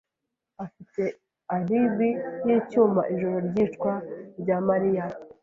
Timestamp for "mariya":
4.67-5.05